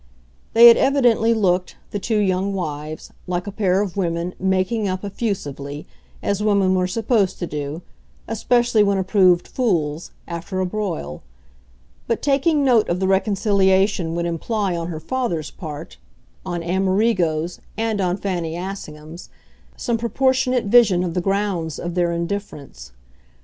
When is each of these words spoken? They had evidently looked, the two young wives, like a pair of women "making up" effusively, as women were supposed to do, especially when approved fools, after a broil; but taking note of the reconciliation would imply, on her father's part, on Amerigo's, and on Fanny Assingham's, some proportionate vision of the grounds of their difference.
They 0.53 0.65
had 0.65 0.77
evidently 0.77 1.31
looked, 1.31 1.75
the 1.91 1.99
two 1.99 2.17
young 2.17 2.55
wives, 2.55 3.13
like 3.27 3.45
a 3.45 3.51
pair 3.51 3.83
of 3.83 3.95
women 3.95 4.33
"making 4.39 4.87
up" 4.87 5.03
effusively, 5.05 5.85
as 6.23 6.41
women 6.41 6.73
were 6.73 6.87
supposed 6.87 7.37
to 7.37 7.45
do, 7.45 7.83
especially 8.27 8.81
when 8.81 8.97
approved 8.97 9.47
fools, 9.47 10.09
after 10.27 10.59
a 10.59 10.65
broil; 10.65 11.21
but 12.07 12.23
taking 12.23 12.63
note 12.65 12.89
of 12.89 12.99
the 12.99 13.07
reconciliation 13.07 14.15
would 14.15 14.25
imply, 14.25 14.75
on 14.75 14.87
her 14.87 14.99
father's 14.99 15.51
part, 15.51 15.97
on 16.43 16.63
Amerigo's, 16.63 17.59
and 17.77 18.01
on 18.01 18.17
Fanny 18.17 18.57
Assingham's, 18.57 19.29
some 19.77 19.99
proportionate 19.99 20.65
vision 20.65 21.03
of 21.03 21.13
the 21.13 21.21
grounds 21.21 21.77
of 21.77 21.93
their 21.93 22.17
difference. 22.17 22.91